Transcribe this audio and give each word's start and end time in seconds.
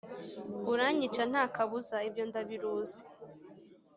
uranyica 0.73 1.21
nta 1.31 1.43
kabuza, 1.53 1.95
ibyo 2.07 2.23
ndabiruzi 2.29 3.01